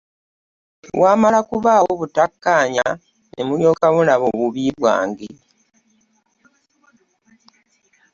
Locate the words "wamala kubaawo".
1.01-1.91